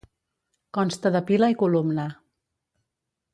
Consta 0.77 1.11
de 1.17 1.21
pila 1.27 1.49
i 1.55 1.59
columna. 1.59 2.07